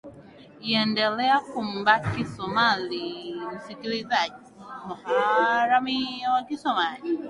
iendelea 0.61 1.39
kumbaki 1.39 2.25
somali 2.25 3.35
msikilizaji 3.55 4.45
maharamia 4.87 6.31
wa 6.31 6.43
kisomali 6.43 7.19